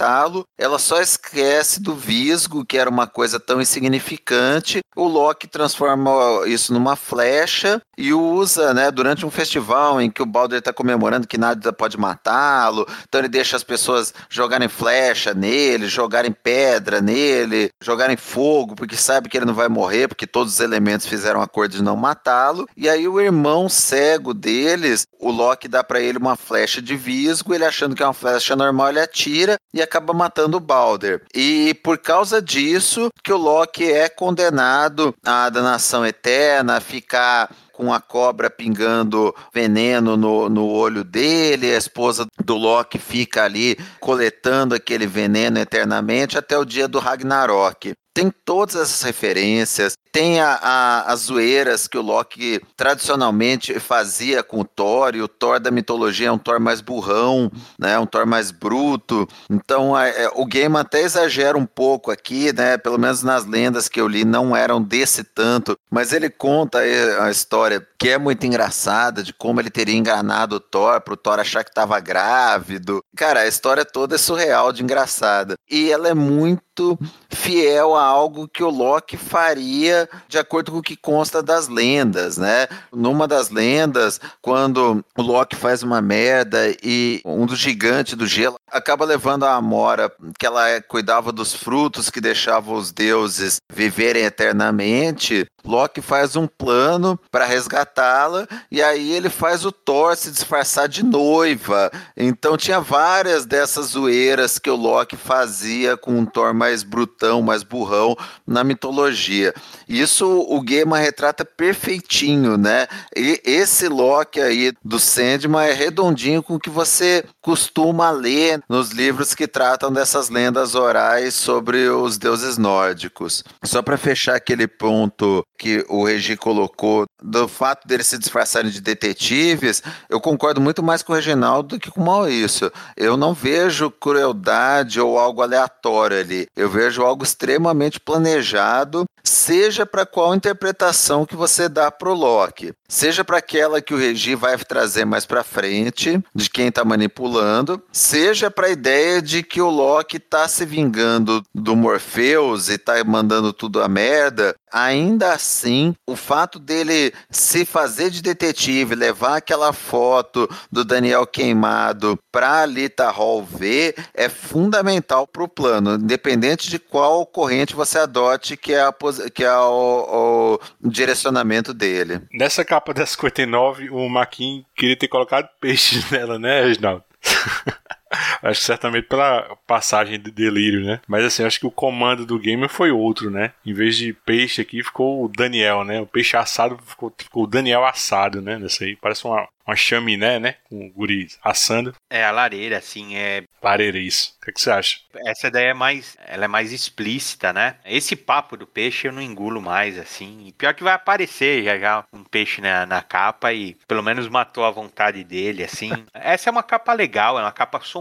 ela 0.58 0.78
só 0.80 1.02
esquece 1.02 1.82
do 1.82 1.96
Visgo, 1.96 2.66
que 2.66 2.78
era 2.78 2.90
uma 2.90 3.08
coisa 3.08 3.40
tão 3.40 3.62
insignificante. 3.62 4.82
O 4.96 5.08
Loki 5.08 5.48
transforma 5.48 6.12
isso 6.46 6.74
numa 6.74 6.96
flecha 6.96 7.82
e 7.98 8.14
usa, 8.14 8.74
né, 8.74 8.92
durante 8.92 9.26
um 9.26 9.32
festival 9.32 10.02
em 10.02 10.10
que 10.10 10.22
o 10.22 10.26
Balder 10.26 10.60
está 10.60 10.74
comemorando 10.74 11.28
que 11.28 11.38
nada 11.38 11.72
pode 11.72 11.98
matá-lo. 11.98 12.88
Então 13.08 13.20
ele 13.20 13.28
deixa 13.28 13.56
as 13.56 13.64
pessoas 13.64 14.14
jogarem 14.30 14.68
flecha 14.68 15.09
nele, 15.36 15.88
jogarem 15.88 16.32
pedra 16.32 17.02
nele, 17.02 17.70
jogarem 17.82 18.18
fogo, 18.18 18.76
porque 18.76 18.96
sabe 18.96 19.30
que 19.30 19.38
ele 19.38 19.46
não 19.46 19.54
vai 19.54 19.70
morrer, 19.70 20.08
porque 20.08 20.28
todos 20.28 20.54
os 20.54 20.60
elementos 20.60 21.06
fizeram 21.06 21.42
acordo 21.42 21.78
de 21.78 21.84
não 21.84 21.96
matá-lo. 21.96 22.68
E 22.76 22.90
aí 22.90 23.08
o 23.08 23.22
irmão 23.22 23.70
cego 23.70 24.34
deles, 24.34 25.06
o 25.20 25.32
Loki 25.32 25.68
dá 25.68 25.84
para 25.84 26.02
ele 26.02 26.18
uma 26.18 26.36
flecha 26.36 26.82
de 26.82 26.96
visgo, 26.96 27.54
ele 27.54 27.66
achando 27.66 27.96
que 27.96 28.04
é 28.04 28.06
uma 28.06 28.14
flecha 28.14 28.56
normal, 28.56 28.90
ele 28.90 29.00
atira 29.00 29.58
e 29.74 29.82
acaba 29.82 30.00
acaba 30.00 30.14
matando 30.14 30.58
o 30.58 30.60
Balder. 30.60 31.22
E 31.34 31.74
por 31.84 31.98
causa 31.98 32.42
disso 32.42 33.10
que 33.24 33.32
o 33.32 33.38
Loki 33.38 33.92
é 33.92 34.10
condenado 34.10 35.14
à 35.24 35.50
danação 35.50 36.06
eterna, 36.06 36.78
a 36.78 36.82
ficar 36.82 37.50
com 37.80 37.94
a 37.94 38.02
cobra 38.02 38.50
pingando 38.50 39.34
veneno 39.54 40.18
no, 40.18 40.50
no 40.50 40.68
olho 40.68 41.02
dele, 41.02 41.74
a 41.74 41.78
esposa 41.78 42.28
do 42.44 42.58
Loki 42.58 43.00
fica 43.00 43.46
ali 43.46 43.78
coletando 44.02 44.76
aquele 44.76 45.08
veneno 45.08 45.58
eternamente 45.60 46.38
até 46.38 46.58
o 46.58 46.66
dia 46.66 46.90
do 46.90 47.00
Ragnarok 47.00 47.94
tem 48.20 48.34
todas 48.44 48.76
essas 48.76 49.02
referências. 49.02 49.94
tem 50.12 50.42
a, 50.42 50.60
a, 50.62 51.14
as 51.14 51.22
zoeiras 51.22 51.88
que 51.88 51.98
o 51.98 52.02
Loki 52.02 52.60
tradicionalmente 52.76 53.80
fazia 53.80 54.42
com 54.42 54.60
o 54.60 54.66
Thor, 54.66 55.16
e 55.16 55.22
o 55.22 55.28
Thor 55.28 55.60
da 55.60 55.72
mitologia 55.72 56.28
é 56.28 56.32
um 56.32 56.38
Thor 56.38 56.60
mais 56.60 56.82
burrão, 56.82 57.52
né? 57.78 57.98
Um 58.00 58.08
Thor 58.08 58.26
mais 58.26 58.52
bruto. 58.52 59.28
Então 59.50 59.98
é, 59.98 60.24
é, 60.24 60.32
o 60.34 60.46
game 60.46 60.76
até 60.76 61.02
exagera 61.02 61.58
um 61.58 61.66
pouco 61.66 62.12
aqui, 62.12 62.52
né? 62.52 62.78
Pelo 62.78 62.98
menos 62.98 63.24
nas 63.24 63.46
lendas 63.46 63.88
que 63.88 64.02
eu 64.02 64.08
li 64.08 64.26
não 64.26 64.56
eram 64.56 64.82
desse 64.82 65.24
tanto, 65.24 65.78
mas 65.90 66.12
ele 66.12 66.30
conta 66.30 66.80
a 66.80 67.30
história 67.30 67.86
que 68.00 68.10
é 68.10 68.18
muito 68.18 68.46
engraçada 68.46 69.22
de 69.22 69.34
como 69.34 69.60
ele 69.60 69.70
teria 69.70 69.96
enganado 69.96 70.56
o 70.56 70.60
Thor 70.60 71.02
pro 71.02 71.18
Thor 71.18 71.40
achar 71.40 71.64
que 71.64 71.70
estava 71.70 72.00
grávido. 72.00 73.04
Cara, 73.16 73.42
a 73.42 73.48
história 73.48 73.86
toda 73.86 74.16
é 74.16 74.18
surreal 74.18 74.74
de 74.74 74.82
engraçada. 74.84 75.56
E 75.70 75.92
ela 75.92 76.08
é 76.08 76.14
muito 76.14 76.98
fiel 77.30 77.96
a 77.96 78.09
algo 78.10 78.48
que 78.48 78.64
o 78.64 78.70
Loki 78.70 79.18
faria 79.18 80.10
de 80.28 80.38
acordo 80.38 80.72
com 80.72 80.80
o 80.80 80.84
que 80.84 80.96
consta 80.96 81.42
das 81.42 81.68
lendas, 81.68 82.38
né? 82.38 82.68
Numa 82.92 83.28
das 83.28 83.50
lendas, 83.50 84.20
quando 84.42 85.04
o 85.18 85.22
Loki 85.22 85.56
faz 85.56 85.84
uma 85.84 86.02
merda 86.02 86.76
e 86.84 87.22
um 87.26 87.46
dos 87.46 87.60
gigantes 87.60 88.16
do 88.16 88.28
gelo 88.28 88.56
acaba 88.72 89.06
levando 89.06 89.46
a 89.46 89.56
Amora, 89.56 90.12
que 90.38 90.46
ela 90.46 90.82
cuidava 90.82 91.32
dos 91.32 91.54
frutos 91.54 92.10
que 92.10 92.22
deixavam 92.22 92.76
os 92.76 92.92
deuses 92.92 93.58
viverem 93.72 94.24
eternamente, 94.24 95.46
Loki 95.66 96.02
faz 96.02 96.36
um 96.36 96.48
plano 96.48 97.20
para 97.32 97.46
resgatá-la 97.46 98.48
e 98.72 98.82
aí 98.82 99.12
ele 99.12 99.30
faz 99.30 99.66
o 99.66 99.72
Thor 99.72 100.16
se 100.16 100.32
disfarçar 100.32 100.88
de 100.88 101.04
noiva. 101.04 101.92
Então 102.16 102.58
tinha 102.58 102.80
várias 102.80 103.46
dessas 103.46 103.88
zoeiras 103.88 104.60
que 104.60 104.70
o 104.70 104.76
Loki 104.76 105.16
fazia 105.16 105.98
com 105.98 106.18
um 106.18 106.26
Thor 106.26 106.54
mais 106.54 106.84
brutão, 106.84 107.42
mais 107.42 107.64
burrão 107.64 108.16
na 108.46 108.64
mitologia. 108.64 109.54
Isso 109.88 110.28
o 110.48 110.62
Gaiman 110.62 111.00
retrata 111.00 111.44
perfeitinho, 111.44 112.58
né? 112.58 112.88
E 113.16 113.42
esse 113.44 113.88
Loki 113.88 114.40
aí 114.40 114.74
do 114.84 115.00
Sandman 115.00 115.68
é 115.68 115.74
redondinho 115.74 116.44
com 116.44 116.56
o 116.56 116.60
que 116.60 116.70
você 116.70 117.24
costuma 117.42 118.12
ler 118.12 118.62
nos 118.70 118.92
livros 118.92 119.34
que 119.34 119.48
tratam 119.48 119.92
dessas 119.92 120.30
lendas 120.30 120.76
orais 120.76 121.34
sobre 121.34 121.90
os 121.90 122.18
deuses 122.18 122.58
nórdicos. 122.58 123.44
Só 123.64 123.82
para 123.82 123.98
fechar 123.98 124.36
aquele 124.36 124.68
ponto 124.68 125.44
que 125.60 125.86
o 125.90 126.06
Regi 126.06 126.38
colocou 126.38 127.06
do 127.22 127.46
fato 127.50 127.86
deles 127.86 128.08
se 128.08 128.18
disfarçarem 128.18 128.72
de 128.72 128.80
detetives, 128.80 129.84
eu 130.10 130.22
concordo 130.22 130.62
muito 130.62 130.82
mais 130.82 131.04
com 131.04 131.12
o 131.12 131.16
Reginaldo 131.16 131.76
do 131.76 131.80
que 131.80 131.92
com 131.92 132.00
o 132.00 132.06
Maurício. 132.06 132.72
Eu 132.96 133.18
não 133.18 133.34
vejo 133.34 133.92
crueldade 133.92 135.02
ou 135.02 135.20
algo 135.20 135.42
aleatório 135.42 136.18
ali. 136.18 136.48
Eu 136.56 136.70
vejo 136.70 137.04
algo 137.04 137.26
extremamente 137.26 138.00
planejado, 138.00 139.04
seja 139.22 139.86
para 139.86 140.06
qual 140.06 140.34
interpretação 140.34 141.26
que 141.26 141.36
você 141.36 141.68
dá 141.68 141.92
pro 141.92 142.14
Loki. 142.14 142.74
Seja 142.90 143.24
para 143.24 143.38
aquela 143.38 143.82
que 143.84 143.94
o 143.94 143.98
Regi 143.98 144.34
vai 144.34 144.58
trazer 144.58 145.06
mais 145.06 145.24
para 145.24 145.44
frente, 145.44 146.20
de 146.34 146.50
quem 146.50 146.70
está 146.70 146.84
manipulando, 146.84 147.82
seja 147.92 148.50
para 148.50 148.66
a 148.66 148.72
ideia 148.72 149.22
de 149.22 149.44
que 149.44 149.62
o 149.62 149.70
Loki 149.70 150.18
está 150.18 150.48
se 150.48 150.66
vingando 150.66 151.44
do 151.54 151.76
Morpheus 151.76 152.68
e 152.68 152.74
está 152.74 153.04
mandando 153.04 153.54
tudo 153.54 153.84
a 153.84 153.88
merda, 153.88 154.56
ainda 154.72 155.34
assim, 155.34 155.96
o 156.08 156.16
fato 156.16 156.60
dele 156.60 157.14
se 157.30 157.64
fazer 157.64 158.10
de 158.10 158.22
detetive, 158.22 158.96
levar 158.96 159.38
aquela 159.38 159.74
foto 159.74 160.50
do 160.72 160.84
Daniel 160.84 161.26
queimado 161.26 162.18
para 162.32 162.62
a 162.62 162.66
Lita 162.66 163.10
Hall 163.10 163.44
ver, 163.44 163.96
é 164.14 164.30
fundamental 164.30 165.28
para 165.28 165.44
o 165.44 165.48
plano, 165.48 165.96
independente 165.96 166.70
de 166.70 166.80
qual 166.80 167.26
corrente 167.26 167.76
você 167.76 168.00
adote, 168.00 168.58
que 168.58 168.74
é, 168.74 168.82
a, 168.82 168.94
que 169.34 169.44
é 169.44 169.56
o, 169.56 170.60
o 170.84 170.90
direcionamento 170.90 171.74
dele. 171.74 172.22
Nessa 172.34 172.64
capa 172.80 172.94
da 172.94 173.06
59, 173.06 173.90
o 173.90 174.08
Maquin 174.08 174.66
queria 174.74 174.96
ter 174.96 175.10
colocado 175.10 175.50
peixes 175.60 176.10
nela, 176.12 176.40
né, 176.40 176.62
Reginaldo? 176.62 177.04
acho 178.44 178.60
que 178.60 178.66
certamente 178.66 179.08
pela 179.08 179.56
passagem 179.68 180.20
de 180.20 180.32
delírio, 180.32 180.84
né? 180.84 181.02
Mas 181.08 181.24
assim, 181.24 181.44
acho 181.44 181.60
que 181.60 181.68
o 181.68 181.72
comando 181.72 182.26
do 182.26 182.40
game 182.40 182.68
foi 182.68 182.92
outro, 182.92 183.30
né? 183.30 183.54
Em 183.66 183.74
vez 183.74 183.98
de 183.98 184.14
peixe 184.14 184.62
aqui, 184.62 184.84
ficou 184.84 185.24
o 185.24 185.28
Daniel, 185.28 185.84
né? 185.84 186.02
O 186.02 186.08
peixe 186.08 186.36
assado 186.36 186.80
ficou, 186.86 187.14
ficou 187.18 187.44
o 187.44 187.48
Daniel 187.48 187.86
assado, 187.86 188.42
né? 188.42 188.58
Nessa 188.58 188.84
aí. 188.84 188.96
Parece 188.96 189.26
uma, 189.26 189.48
uma 189.70 189.76
chaminé, 189.76 190.40
né? 190.40 190.56
Com 190.68 190.88
o 190.88 190.90
guri 190.90 191.28
assando. 191.44 191.94
É, 192.10 192.24
a 192.24 192.32
lareira, 192.32 192.78
assim, 192.78 193.16
é. 193.16 193.44
Lareira, 193.62 194.00
isso. 194.00 194.36
O 194.38 194.46
que, 194.46 194.50
é 194.50 194.54
que, 194.54 194.62
você 194.62 194.72
acha? 194.72 195.00
Essa 195.26 195.52
daí 195.52 195.66
é 195.66 195.74
mais. 195.74 196.18
Ela 196.26 196.46
é 196.46 196.48
mais 196.48 196.72
explícita, 196.72 197.54
né? 197.54 197.76
Esse 197.86 198.16
papo 198.16 198.58
do 198.58 198.66
peixe 198.66 199.08
eu 199.08 199.12
não 199.12 199.22
engulo 199.22 199.62
mais, 199.62 199.98
assim. 199.98 200.48
E 200.48 200.52
pior 200.54 200.74
que 200.74 200.84
vai 200.84 200.94
aparecer 200.94 201.64
já 201.64 201.78
já 201.78 202.04
um 202.12 202.24
peixe 202.24 202.62
na, 202.62 202.86
na 202.86 203.02
capa 203.02 203.54
e 203.54 203.76
pelo 203.88 204.02
menos 204.02 204.28
matou 204.28 204.66
a 204.66 204.72
vontade 204.72 205.24
dele, 205.24 205.64
assim. 205.64 205.92
Essa 206.14 206.50
é 206.50 206.52
uma 206.52 206.64
capa 206.64 206.94
legal, 206.94 207.38
é 207.38 207.42
uma 207.42 207.52
capa 207.52 207.80
sombria. 207.84 207.99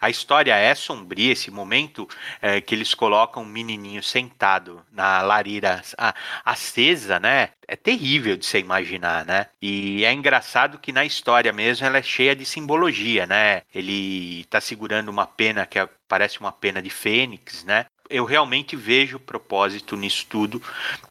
A 0.00 0.10
história 0.10 0.54
é 0.54 0.74
sombria, 0.74 1.32
esse 1.32 1.50
momento 1.50 2.08
é, 2.40 2.60
que 2.60 2.74
eles 2.74 2.94
colocam 2.94 3.42
um 3.42 3.46
menininho 3.46 4.02
sentado 4.02 4.84
na 4.92 5.22
lareira 5.22 5.82
acesa, 6.44 7.18
né? 7.18 7.50
É 7.66 7.74
terrível 7.74 8.36
de 8.36 8.44
se 8.46 8.58
imaginar, 8.58 9.24
né? 9.24 9.46
E 9.60 10.04
é 10.04 10.12
engraçado 10.12 10.78
que 10.78 10.92
na 10.92 11.04
história 11.04 11.52
mesmo 11.52 11.86
ela 11.86 11.98
é 11.98 12.02
cheia 12.02 12.36
de 12.36 12.44
simbologia, 12.44 13.26
né? 13.26 13.62
Ele 13.74 14.44
tá 14.44 14.60
segurando 14.60 15.08
uma 15.08 15.26
pena 15.26 15.66
que 15.66 15.78
é, 15.78 15.88
parece 16.06 16.38
uma 16.40 16.52
pena 16.52 16.80
de 16.82 16.90
fênix, 16.90 17.64
né? 17.64 17.86
eu 18.08 18.24
realmente 18.24 18.76
vejo 18.76 19.18
propósito 19.18 19.96
nisso 19.96 20.26
tudo 20.28 20.62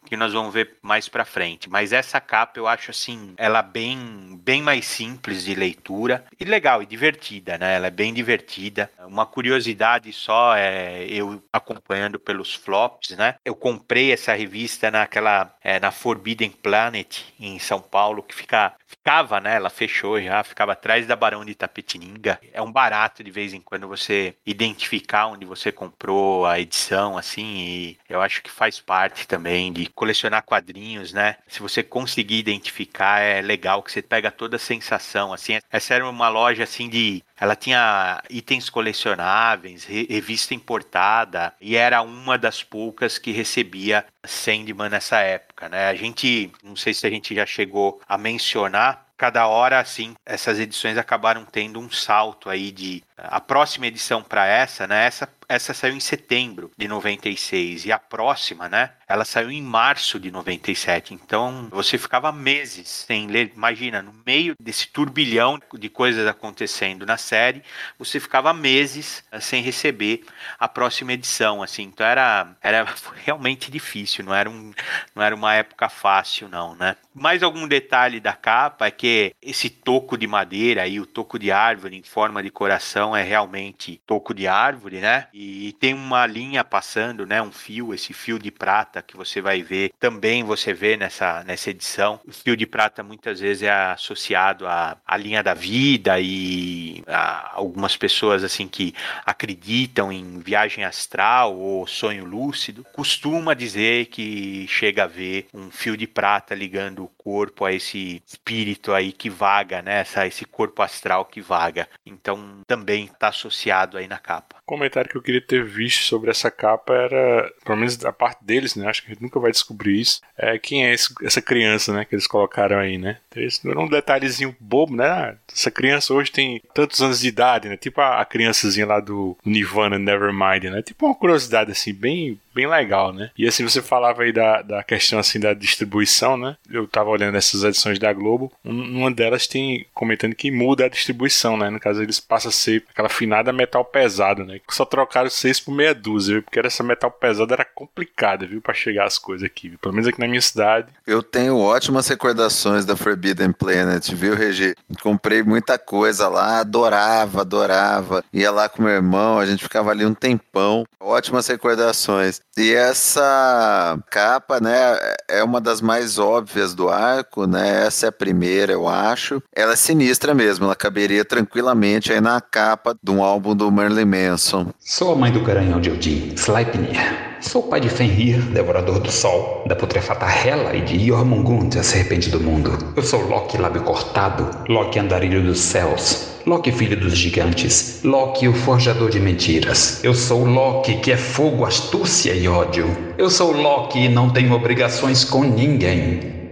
que 0.06 0.18
nós 0.18 0.34
vamos 0.34 0.54
ver 0.54 0.78
mais 0.82 1.10
para 1.10 1.26
frente. 1.26 1.70
Mas 1.70 1.92
essa 1.92 2.20
capa 2.20 2.60
eu 2.60 2.68
acho 2.68 2.92
assim, 2.92 3.34
ela 3.38 3.62
bem 3.62 4.40
bem 4.44 4.62
mais 4.62 4.86
simples 4.86 5.44
de 5.44 5.56
leitura 5.56 6.26
e 6.40 6.46
legal 6.46 6.82
e 6.82 6.86
divertida, 6.86 7.58
né? 7.58 7.76
Ela 7.76 7.88
é 7.88 7.92
bem 7.92 8.14
divertida. 8.14 8.90
Uma 9.00 9.26
curiosidade 9.26 10.12
só 10.14 10.56
é 10.56 11.06
eu 11.10 11.42
acompanhando 11.52 12.20
pelos 12.20 12.54
flops, 12.54 13.12
né? 13.12 13.36
Eu 13.44 13.56
comprei 13.56 14.12
essa 14.12 14.34
revista 14.34 14.92
naquela 14.92 15.54
é, 15.62 15.80
na 15.80 15.92
Forbidden 15.92 16.52
Planet 16.52 17.22
em 17.40 17.60
São 17.60 17.82
Paulo 17.82 18.24
que 18.24 18.36
fica 18.36 18.74
ficava, 18.86 19.40
né? 19.40 19.56
Ela 19.56 19.70
fechou 19.70 20.22
já, 20.22 20.44
ficava 20.44 20.72
atrás 20.74 21.06
da 21.06 21.16
Barão 21.16 21.44
de 21.44 21.56
Tapetininga. 21.56 22.40
É 22.54 22.62
um 22.62 22.72
barato 22.72 23.24
de 23.24 23.32
vez 23.32 23.54
em 23.54 23.62
quando 23.62 23.88
você 23.88 24.36
identificar 24.46 25.28
onde 25.28 25.46
você 25.46 25.72
comprou 25.72 26.46
a 26.46 26.60
edição, 26.60 27.18
assim, 27.18 27.58
e 27.58 27.98
eu 28.10 28.22
acho 28.22 28.42
que 28.42 28.50
faz 28.50 28.80
parte 28.80 29.28
também 29.28 29.72
de 29.72 29.88
colecionar 30.06 30.44
quadrinhos, 30.44 31.12
né? 31.12 31.38
Se 31.48 31.60
você 31.60 31.82
conseguir 31.82 32.38
identificar, 32.38 33.20
é 33.20 33.42
legal 33.42 33.82
que 33.82 33.92
você 33.92 34.04
pega 34.04 34.30
toda 34.30 34.58
a 34.58 34.60
sensação, 34.60 35.34
assim. 35.34 35.60
Essa 35.72 35.96
era 35.96 36.08
uma 36.08 36.30
loja, 36.30 36.64
assim, 36.64 36.88
de 36.88 37.24
ela 37.40 37.56
tinha 37.56 38.22
itens 38.30 38.70
colecionáveis, 38.70 39.84
revista 39.84 40.54
importada, 40.54 41.54
e 41.60 41.76
era 41.76 42.04
uma 42.04 42.38
das 42.38 42.62
poucas 42.62 43.18
que 43.18 43.32
recebia 43.32 44.06
Sandman 44.24 44.90
nessa 44.90 45.20
época, 45.22 45.68
né? 45.68 45.88
A 45.88 45.96
gente, 45.96 46.52
não 46.64 46.76
sei 46.76 46.94
se 46.94 47.08
a 47.08 47.10
gente 47.10 47.34
já 47.34 47.46
chegou 47.46 48.00
a 48.08 48.18
mencionar, 48.18 49.06
cada 49.18 49.48
hora, 49.48 49.80
assim, 49.80 50.16
essas 50.26 50.60
edições 50.60 50.98
acabaram 50.98 51.46
tendo 51.46 51.80
um 51.80 51.90
salto 51.90 52.50
aí 52.50 52.72
de. 52.72 53.04
A 53.18 53.40
próxima 53.40 53.88
edição 53.88 54.22
para 54.22 54.46
essa, 54.46 54.86
né? 54.86 55.06
Essa 55.06 55.28
essa 55.48 55.74
saiu 55.74 55.96
em 55.96 56.00
setembro 56.00 56.72
de 56.78 56.88
96 56.88 57.86
e 57.86 57.92
a 57.92 58.00
próxima, 58.00 58.68
né? 58.68 58.92
Ela 59.08 59.24
saiu 59.24 59.52
em 59.52 59.62
março 59.62 60.20
de 60.20 60.32
97. 60.32 61.14
Então 61.14 61.68
você 61.72 61.98
ficava 61.98 62.32
meses 62.32 62.90
sem 62.90 63.28
ler. 63.28 63.52
Imagina, 63.56 64.02
no 64.02 64.14
meio 64.26 64.56
desse 64.60 64.88
turbilhão 64.88 65.60
de 65.74 65.90
coisas 65.90 66.28
acontecendo 66.28 67.06
na 67.06 67.18
série, 67.18 67.62
você 68.00 68.20
ficava 68.20 68.54
meses 68.54 69.24
eh, 69.32 69.40
sem 69.40 69.62
receber 69.62 70.24
a 70.58 70.68
próxima 70.68 71.14
edição. 71.14 71.62
Assim, 71.62 71.84
então 71.84 72.06
era, 72.06 72.56
era 72.62 72.86
realmente 73.24 73.70
difícil. 73.70 74.26
Não 74.26 74.34
era, 74.34 74.50
um, 74.50 74.74
não 75.14 75.24
era 75.24 75.36
uma 75.36 75.54
época 75.54 75.88
fácil, 75.88 76.50
não, 76.50 76.76
né? 76.76 76.96
Mais 77.14 77.44
algum 77.44 77.68
detalhe 77.68 78.20
da 78.20 78.34
capa 78.34 78.88
é 78.88 78.92
que 78.92 79.34
esse 79.42 79.70
toco 79.70 80.18
de 80.18 80.28
madeira 80.28 80.88
e 80.88 81.00
o 81.00 81.06
toco 81.06 81.38
de 81.38 81.52
árvore 81.52 81.96
em 81.96 82.04
forma 82.04 82.42
de 82.42 82.50
coração 82.50 83.16
é 83.16 83.24
realmente 83.24 84.02
toco 84.06 84.34
de 84.34 84.48
árvore, 84.48 85.00
né? 85.00 85.28
E 85.34 85.74
tem 85.80 85.94
uma 85.94 86.26
linha 86.26 86.64
passando, 86.64 87.26
né? 87.26 87.42
Um 87.42 87.52
fio, 87.52 87.94
esse 87.94 88.12
fio 88.12 88.40
de 88.40 88.52
prata 88.52 88.95
que 89.02 89.18
você 89.18 89.42
vai 89.42 89.62
ver. 89.62 89.92
Também 90.00 90.44
você 90.44 90.74
vê 90.74 90.98
nessa, 90.98 91.44
nessa 91.44 91.70
edição. 91.70 92.20
O 92.28 92.32
fio 92.32 92.56
de 92.56 92.66
prata 92.66 93.04
muitas 93.04 93.40
vezes 93.40 93.64
é 93.64 93.72
associado 93.72 94.68
à, 94.68 94.98
à 95.06 95.18
linha 95.18 95.42
da 95.42 95.54
vida 95.54 96.20
e 96.20 97.04
a 97.08 97.52
algumas 97.56 97.96
pessoas 97.96 98.44
assim 98.44 98.68
que 98.68 98.94
acreditam 99.26 100.12
em 100.12 100.40
viagem 100.40 100.84
astral 100.84 101.58
ou 101.58 101.88
sonho 101.88 102.26
lúcido. 102.26 102.86
Costuma 102.94 103.54
dizer 103.54 104.08
que 104.08 104.68
chega 104.68 105.04
a 105.04 105.08
ver 105.08 105.48
um 105.54 105.72
fio 105.72 105.96
de 105.98 106.08
prata 106.08 106.54
ligando 106.54 107.04
o 107.04 107.08
corpo 107.08 107.66
a 107.66 107.74
esse 107.74 108.22
espírito 108.26 108.94
aí 108.94 109.12
que 109.12 109.30
vaga, 109.30 109.82
né? 109.82 110.02
Essa, 110.02 110.28
esse 110.28 110.46
corpo 110.46 110.82
astral 110.82 111.26
que 111.26 111.42
vaga. 111.42 111.88
Então 112.06 112.62
também 112.68 113.06
está 113.06 113.30
associado 113.30 113.98
aí 113.98 114.08
na 114.08 114.18
capa. 114.18 114.58
comentário 114.66 115.10
que 115.10 115.18
eu 115.18 115.22
queria 115.22 115.42
ter 115.42 115.64
visto 115.64 116.04
sobre 116.04 116.30
essa 116.30 116.52
capa 116.52 116.94
era, 116.94 117.52
pelo 117.64 117.78
menos 117.78 117.98
da 117.98 118.12
parte 118.12 118.44
deles, 118.44 118.76
né? 118.76 118.85
Acho 118.86 119.02
que 119.02 119.12
a 119.12 119.14
gente 119.14 119.24
nunca 119.24 119.40
vai 119.40 119.52
descobrir 119.52 120.00
isso. 120.00 120.22
É 120.38 120.58
quem 120.58 120.86
é 120.86 120.94
esse, 120.94 121.14
essa 121.24 121.42
criança, 121.42 121.94
né? 121.94 122.06
Que 122.06 122.16
eles 122.16 122.28
colocaram 122.28 122.78
aí, 122.78 122.98
né? 122.98 123.18
Esse 123.36 123.68
era 123.70 123.80
um 123.80 123.88
detalhezinho 123.88 124.56
bobo, 124.60 124.96
né? 124.96 125.36
Essa 125.52 125.72
criança 125.72 126.14
hoje 126.14 126.32
tem 126.32 126.62
tantos 126.74 127.02
anos 127.02 127.20
de 127.20 127.28
idade, 127.28 127.70
né? 127.70 127.78
Tipo 127.78 128.02
a, 128.02 128.22
a 128.22 128.26
criançazinha 128.26 128.86
lá 128.86 129.00
do 129.00 129.38
Nirvana 129.46 130.00
Nevermind, 130.00 130.66
né? 130.66 130.82
Tipo 130.82 131.06
uma 131.06 131.16
curiosidade 131.16 131.72
assim, 131.72 131.94
bem 131.94 132.40
bem 132.56 132.68
legal, 132.68 133.12
né? 133.12 133.30
E 133.38 133.46
assim, 133.46 133.64
você 133.64 133.82
falava 133.82 134.24
aí 134.24 134.32
da, 134.32 134.62
da 134.62 134.82
questão 134.82 135.20
assim 135.20 135.40
da 135.40 135.54
distribuição, 135.54 136.38
né? 136.38 136.56
Eu 136.72 136.88
tava 136.88 137.10
olhando 137.10 137.36
essas 137.36 137.64
edições 137.64 138.00
da 138.00 138.14
Globo, 138.14 138.52
uma 138.64 139.12
delas 139.12 139.46
tem 139.46 139.86
comentando 139.94 140.34
que 140.34 140.50
muda 140.50 140.86
a 140.86 140.90
distribuição, 140.90 141.58
né? 141.58 141.70
No 141.70 141.80
caso, 141.80 142.02
eles 142.02 142.20
passam 142.20 142.50
a 142.50 142.54
ser 142.54 142.84
aquela 142.90 143.10
finada 143.10 143.52
metal 143.52 143.84
pesado, 143.84 144.46
né? 144.46 144.62
Só 144.70 144.86
trocaram 144.86 145.30
seis 145.30 145.60
por 145.60 145.74
meia 145.74 145.94
dúzia, 145.94 146.36
viu? 146.36 146.44
Porque 146.44 146.60
essa 146.60 146.84
metal 146.84 147.12
pesada 147.12 147.54
era 147.54 147.66
complicada, 147.66 148.48
viu? 148.48 148.62
Pra 148.62 148.74
chegar 148.74 149.06
as 149.06 149.18
coisas 149.18 149.46
aqui, 149.46 149.70
viu? 149.70 149.80
Pelo 149.80 149.94
menos 149.94 150.08
aqui 150.08 150.20
na 150.20 150.28
minha 150.28 150.42
cidade. 150.42 150.88
Eu 151.06 151.22
tenho 151.22 151.58
ótimas 151.58 152.08
recordações 152.08 152.86
da 152.86 152.96
Forbidden 152.96 153.52
Planet, 153.52 154.10
viu, 154.14 154.34
Regi? 154.34 154.76
Comprei 155.02 155.44
muita 155.44 155.78
coisa 155.78 156.30
lá, 156.30 156.60
adorava, 156.60 157.42
adorava. 157.42 158.24
Ia 158.32 158.52
lá 158.52 158.70
com 158.70 158.84
meu 158.84 158.94
irmão, 158.94 159.40
a 159.40 159.46
gente 159.46 159.64
ficava 159.64 159.92
ali 159.92 160.06
um 160.06 160.14
tempão. 160.14 160.86
Ótimas 161.00 161.48
recordações. 161.48 162.42
E 162.58 162.74
essa 162.74 164.00
capa, 164.10 164.62
né, 164.62 164.98
é 165.28 165.44
uma 165.44 165.60
das 165.60 165.82
mais 165.82 166.18
óbvias 166.18 166.74
do 166.74 166.88
arco, 166.88 167.46
né? 167.46 167.86
Essa 167.86 168.06
é 168.06 168.10
a 168.10 168.14
primeira, 168.14 168.72
eu 168.72 168.88
acho. 168.88 169.44
Ela 169.54 169.74
é 169.74 169.76
sinistra 169.76 170.34
mesmo, 170.34 170.64
ela 170.64 170.76
caberia 170.76 171.26
tranquilamente 171.26 172.14
aí 172.14 172.22
na 172.22 172.40
capa 172.40 172.96
de 173.04 173.12
um 173.12 173.22
álbum 173.22 173.54
do 173.54 173.70
Merlin 173.70 174.06
Manson. 174.06 174.68
Sou 174.80 175.12
a 175.12 175.16
mãe 175.18 175.34
do 175.34 175.42
garanhão 175.42 175.82
de 175.82 175.92
Odin, 175.92 176.34
Sleipnir. 176.36 177.35
Sou 177.48 177.62
pai 177.62 177.80
de 177.80 177.90
Fenrir, 177.90 178.42
devorador 178.42 179.00
do 179.00 179.12
sol, 179.12 179.64
da 179.68 179.76
putrefata 179.76 180.26
Hela 180.26 180.76
e 180.76 180.82
de 180.82 181.08
Jormungand, 181.08 181.78
a 181.80 181.84
serpente 181.84 182.28
do 182.28 182.40
mundo. 182.40 182.76
Eu 182.96 183.04
sou 183.04 183.22
Loki 183.22 183.56
lábio 183.60 183.84
cortado, 183.84 184.50
Loki 184.68 184.98
andarilho 184.98 185.44
dos 185.44 185.60
céus, 185.60 186.40
Loki 186.44 186.72
filho 186.72 187.00
dos 187.00 187.16
gigantes, 187.16 188.00
Loki 188.04 188.48
o 188.48 188.54
forjador 188.54 189.12
de 189.12 189.20
mentiras. 189.20 190.04
Eu 190.04 190.16
sou 190.16 190.44
Loki 190.44 190.96
que 190.98 191.12
é 191.12 191.18
fogo, 191.18 191.66
astúcia 191.66 192.34
e 192.34 192.48
ódio. 192.48 192.88
Eu 193.16 193.30
sou 193.30 193.52
Loki 193.52 194.06
e 194.06 194.10
não 194.10 194.32
tenho 194.32 194.52
obrigações 194.52 195.24
com 195.24 195.44
ninguém. 195.44 196.45